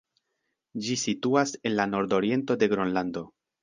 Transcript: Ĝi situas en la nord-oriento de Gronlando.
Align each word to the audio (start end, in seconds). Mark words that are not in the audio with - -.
Ĝi 0.85 0.97
situas 1.03 1.55
en 1.59 1.75
la 1.79 1.89
nord-oriento 1.95 2.63
de 2.63 2.75
Gronlando. 2.77 3.29